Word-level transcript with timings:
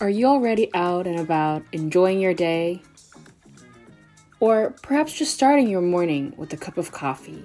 Are 0.00 0.08
you 0.08 0.26
already 0.26 0.72
out 0.74 1.08
and 1.08 1.18
about 1.18 1.64
enjoying 1.72 2.20
your 2.20 2.32
day? 2.32 2.82
Or 4.38 4.70
perhaps 4.80 5.12
just 5.12 5.34
starting 5.34 5.68
your 5.68 5.80
morning 5.80 6.34
with 6.36 6.52
a 6.52 6.56
cup 6.56 6.78
of 6.78 6.92
coffee? 6.92 7.44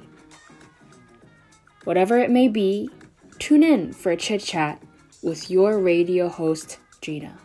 Whatever 1.83 2.19
it 2.19 2.29
may 2.29 2.47
be, 2.47 2.91
tune 3.39 3.63
in 3.63 3.91
for 3.91 4.11
a 4.11 4.17
chit 4.17 4.41
chat 4.41 4.79
with 5.23 5.49
your 5.49 5.79
radio 5.79 6.29
host, 6.29 6.77
Gina. 7.01 7.39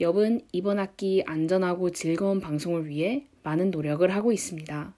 엽은 0.00 0.42
이번 0.52 0.78
학기 0.78 1.22
안전하고 1.26 1.90
즐거운 1.90 2.40
방송을 2.40 2.86
위해 2.88 3.26
많은 3.42 3.70
노력을 3.70 4.08
하고 4.14 4.32
있습니다. 4.32 4.94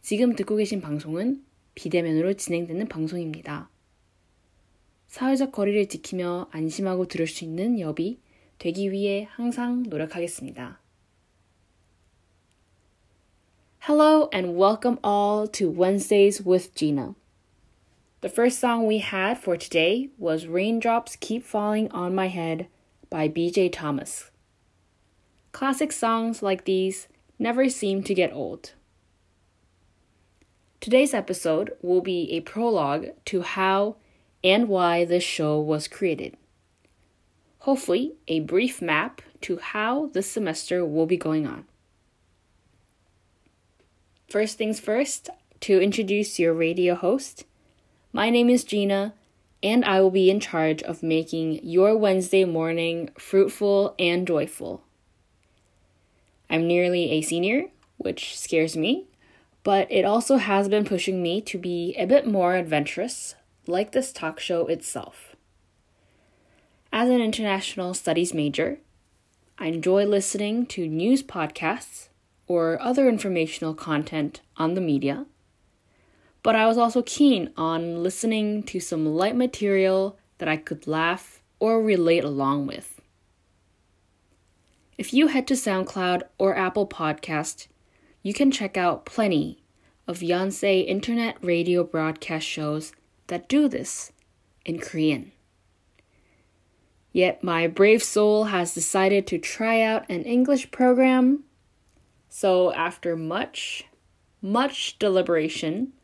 지금 0.00 0.34
듣고 0.34 0.56
계신 0.56 0.80
방송은 0.80 1.44
비대면으로 1.74 2.34
진행되는 2.34 2.88
방송입니다. 2.88 3.68
사회적 5.08 5.52
거리를 5.52 5.88
지키며 5.88 6.48
안심하고 6.50 7.06
들을 7.06 7.26
수 7.26 7.44
있는 7.44 7.78
엽이 7.78 8.18
되기 8.58 8.90
위해 8.90 9.28
항상 9.30 9.84
노력하겠습니다. 9.84 10.80
Hello 13.86 14.28
and 14.32 14.56
welcome 14.56 14.98
all 15.04 15.46
to 15.46 15.70
Wednesdays 15.70 16.42
with 16.42 16.74
Gina. 16.74 17.14
The 18.20 18.28
first 18.28 18.58
song 18.58 18.84
we 18.84 18.98
had 18.98 19.38
for 19.38 19.56
today 19.56 20.08
was 20.18 20.48
Raindrops 20.48 21.14
Keep 21.14 21.44
Falling 21.44 21.88
on 21.92 22.12
My 22.12 22.26
Head 22.26 22.66
by 23.10 23.28
BJ 23.28 23.72
Thomas. 23.72 24.32
Classic 25.52 25.92
songs 25.92 26.42
like 26.42 26.64
these 26.64 27.06
never 27.38 27.68
seem 27.68 28.02
to 28.02 28.12
get 28.12 28.32
old. 28.32 28.72
Today's 30.80 31.14
episode 31.14 31.70
will 31.80 32.00
be 32.00 32.32
a 32.32 32.40
prologue 32.40 33.10
to 33.26 33.42
how 33.42 33.94
and 34.42 34.66
why 34.66 35.04
this 35.04 35.22
show 35.22 35.60
was 35.60 35.86
created. 35.86 36.36
Hopefully, 37.60 38.14
a 38.26 38.40
brief 38.40 38.82
map 38.82 39.22
to 39.42 39.58
how 39.58 40.06
this 40.06 40.28
semester 40.28 40.84
will 40.84 41.06
be 41.06 41.16
going 41.16 41.46
on. 41.46 41.66
First 44.36 44.58
things 44.58 44.78
first, 44.78 45.30
to 45.60 45.80
introduce 45.80 46.38
your 46.38 46.52
radio 46.52 46.94
host, 46.94 47.46
my 48.12 48.28
name 48.28 48.50
is 48.50 48.64
Gina, 48.64 49.14
and 49.62 49.82
I 49.82 50.02
will 50.02 50.10
be 50.10 50.28
in 50.30 50.40
charge 50.40 50.82
of 50.82 51.02
making 51.02 51.66
your 51.66 51.96
Wednesday 51.96 52.44
morning 52.44 53.08
fruitful 53.18 53.94
and 53.98 54.26
joyful. 54.26 54.82
I'm 56.50 56.68
nearly 56.68 57.12
a 57.12 57.22
senior, 57.22 57.68
which 57.96 58.38
scares 58.38 58.76
me, 58.76 59.06
but 59.64 59.90
it 59.90 60.04
also 60.04 60.36
has 60.36 60.68
been 60.68 60.84
pushing 60.84 61.22
me 61.22 61.40
to 61.40 61.56
be 61.56 61.94
a 61.96 62.04
bit 62.04 62.26
more 62.26 62.56
adventurous, 62.56 63.36
like 63.66 63.92
this 63.92 64.12
talk 64.12 64.38
show 64.38 64.66
itself. 64.66 65.34
As 66.92 67.08
an 67.08 67.22
international 67.22 67.94
studies 67.94 68.34
major, 68.34 68.80
I 69.58 69.68
enjoy 69.68 70.04
listening 70.04 70.66
to 70.66 70.86
news 70.86 71.22
podcasts 71.22 72.08
or 72.46 72.80
other 72.80 73.08
informational 73.08 73.74
content 73.74 74.40
on 74.56 74.74
the 74.74 74.80
media. 74.80 75.26
But 76.42 76.54
I 76.54 76.66
was 76.66 76.78
also 76.78 77.02
keen 77.02 77.52
on 77.56 78.02
listening 78.02 78.62
to 78.64 78.78
some 78.78 79.04
light 79.04 79.34
material 79.34 80.18
that 80.38 80.48
I 80.48 80.56
could 80.56 80.86
laugh 80.86 81.42
or 81.58 81.82
relate 81.82 82.24
along 82.24 82.66
with. 82.66 83.00
If 84.96 85.12
you 85.12 85.26
head 85.26 85.46
to 85.48 85.54
SoundCloud 85.54 86.22
or 86.38 86.56
Apple 86.56 86.86
Podcast, 86.86 87.66
you 88.22 88.32
can 88.32 88.50
check 88.50 88.76
out 88.76 89.04
plenty 89.04 89.62
of 90.06 90.20
Yonsei 90.20 90.86
internet 90.86 91.36
radio 91.42 91.82
broadcast 91.82 92.46
shows 92.46 92.92
that 93.26 93.48
do 93.48 93.68
this 93.68 94.12
in 94.64 94.78
Korean. 94.78 95.32
Yet 97.12 97.42
my 97.42 97.66
brave 97.66 98.02
soul 98.02 98.44
has 98.44 98.74
decided 98.74 99.26
to 99.26 99.38
try 99.38 99.80
out 99.80 100.08
an 100.08 100.22
English 100.22 100.70
program 100.70 101.44
so, 102.38 102.70
after 102.74 103.16
much, 103.16 103.86
much 104.42 104.98
deliberation, 104.98 105.94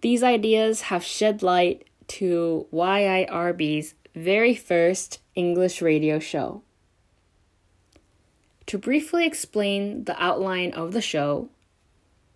these 0.00 0.22
ideas 0.22 0.82
have 0.82 1.02
shed 1.02 1.42
light 1.42 1.88
to 2.06 2.68
YIRB's 2.72 3.94
very 4.14 4.54
first 4.54 5.18
English 5.34 5.82
radio 5.82 6.20
show. 6.20 6.62
To 8.66 8.78
briefly 8.78 9.26
explain 9.26 10.04
the 10.04 10.14
outline 10.22 10.72
of 10.74 10.92
the 10.92 11.02
show, 11.02 11.48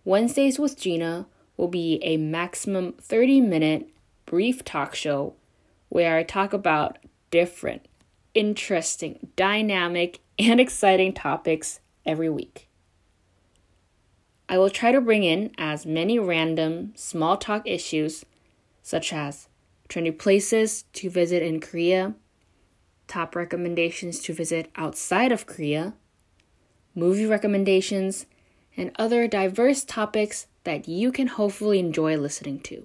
Wednesdays 0.03 0.59
with 0.59 0.77
Gina 0.77 1.27
will 1.55 1.69
be 1.69 1.97
a 2.03 2.17
maximum 2.17 2.91
30 2.99 3.39
minute 3.39 3.87
brief 4.25 4.65
talk 4.65 4.95
show 4.95 5.35
where 5.87 6.17
I 6.17 6.23
talk 6.23 6.51
about 6.51 6.97
different, 7.29 7.85
interesting, 8.33 9.29
dynamic, 9.37 10.19
and 10.37 10.59
exciting 10.59 11.13
topics 11.13 11.79
every 12.05 12.29
week. 12.29 12.67
I 14.51 14.57
will 14.57 14.69
try 14.69 14.91
to 14.91 14.99
bring 14.99 15.23
in 15.23 15.51
as 15.57 15.85
many 15.85 16.19
random, 16.19 16.91
small 16.95 17.37
talk 17.37 17.65
issues, 17.65 18.25
such 18.83 19.13
as 19.13 19.47
trendy 19.87 20.11
places 20.11 20.83
to 20.91 21.09
visit 21.09 21.41
in 21.41 21.61
Korea, 21.61 22.15
top 23.07 23.33
recommendations 23.33 24.19
to 24.23 24.33
visit 24.33 24.69
outside 24.75 25.31
of 25.31 25.45
Korea, 25.45 25.93
movie 26.93 27.25
recommendations, 27.25 28.25
and 28.75 28.91
other 28.99 29.25
diverse 29.25 29.85
topics 29.85 30.47
that 30.65 30.85
you 30.85 31.13
can 31.13 31.27
hopefully 31.27 31.79
enjoy 31.79 32.17
listening 32.17 32.59
to. 32.59 32.83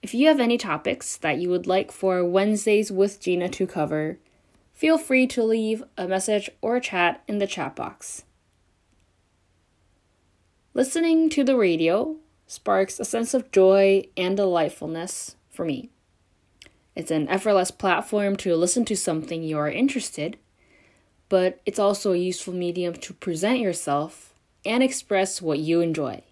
If 0.00 0.14
you 0.14 0.28
have 0.28 0.40
any 0.40 0.56
topics 0.56 1.18
that 1.18 1.36
you 1.36 1.50
would 1.50 1.66
like 1.66 1.92
for 1.92 2.24
Wednesdays 2.24 2.90
with 2.90 3.20
Gina 3.20 3.50
to 3.50 3.66
cover, 3.66 4.20
feel 4.72 4.96
free 4.96 5.26
to 5.26 5.44
leave 5.44 5.84
a 5.98 6.08
message 6.08 6.48
or 6.62 6.80
chat 6.80 7.22
in 7.28 7.40
the 7.40 7.46
chat 7.46 7.76
box. 7.76 8.24
Listening 10.72 11.28
to 11.30 11.42
the 11.42 11.56
radio 11.56 12.14
sparks 12.46 13.00
a 13.00 13.04
sense 13.04 13.34
of 13.34 13.50
joy 13.50 14.04
and 14.16 14.36
delightfulness 14.36 15.34
for 15.50 15.64
me. 15.64 15.90
It's 16.94 17.10
an 17.10 17.28
effortless 17.28 17.72
platform 17.72 18.36
to 18.36 18.54
listen 18.54 18.84
to 18.84 18.96
something 18.96 19.42
you 19.42 19.58
are 19.58 19.68
interested, 19.68 20.38
but 21.28 21.60
it's 21.66 21.80
also 21.80 22.12
a 22.12 22.18
useful 22.18 22.54
medium 22.54 22.94
to 22.94 23.12
present 23.12 23.58
yourself 23.58 24.32
and 24.64 24.80
express 24.80 25.42
what 25.42 25.58
you 25.58 25.80
enjoy. 25.80 26.22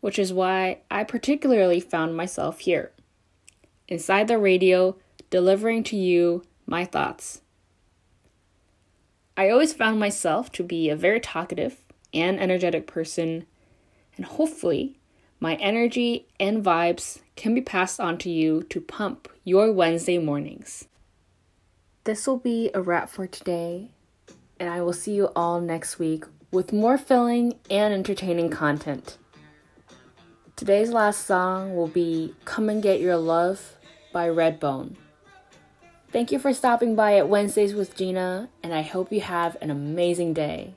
Which 0.00 0.18
is 0.18 0.32
why 0.32 0.78
I 0.90 1.04
particularly 1.04 1.80
found 1.80 2.16
myself 2.16 2.60
here, 2.60 2.90
inside 3.86 4.28
the 4.28 4.38
radio, 4.38 4.96
delivering 5.28 5.84
to 5.84 5.96
you 5.96 6.42
my 6.64 6.86
thoughts. 6.86 7.42
I 9.36 9.50
always 9.50 9.74
found 9.74 10.00
myself 10.00 10.50
to 10.52 10.62
be 10.62 10.88
a 10.88 10.96
very 10.96 11.20
talkative 11.20 11.85
and 12.16 12.40
energetic 12.40 12.86
person, 12.86 13.46
and 14.16 14.24
hopefully, 14.24 14.98
my 15.38 15.54
energy 15.56 16.26
and 16.40 16.64
vibes 16.64 17.20
can 17.36 17.54
be 17.54 17.60
passed 17.60 18.00
on 18.00 18.16
to 18.18 18.30
you 18.30 18.62
to 18.64 18.80
pump 18.80 19.28
your 19.44 19.70
Wednesday 19.70 20.18
mornings. 20.18 20.88
This 22.04 22.26
will 22.26 22.38
be 22.38 22.70
a 22.72 22.80
wrap 22.80 23.10
for 23.10 23.26
today, 23.26 23.90
and 24.58 24.70
I 24.70 24.80
will 24.80 24.94
see 24.94 25.12
you 25.12 25.26
all 25.36 25.60
next 25.60 25.98
week 25.98 26.24
with 26.50 26.72
more 26.72 26.96
filling 26.96 27.54
and 27.70 27.92
entertaining 27.92 28.48
content. 28.48 29.18
Today's 30.56 30.90
last 30.90 31.26
song 31.26 31.76
will 31.76 31.88
be 31.88 32.34
Come 32.46 32.70
and 32.70 32.82
Get 32.82 33.00
Your 33.00 33.18
Love 33.18 33.76
by 34.10 34.26
Redbone. 34.28 34.96
Thank 36.12 36.32
you 36.32 36.38
for 36.38 36.54
stopping 36.54 36.96
by 36.96 37.18
at 37.18 37.28
Wednesdays 37.28 37.74
with 37.74 37.94
Gina, 37.94 38.48
and 38.62 38.72
I 38.72 38.80
hope 38.80 39.12
you 39.12 39.20
have 39.20 39.58
an 39.60 39.70
amazing 39.70 40.32
day. 40.32 40.72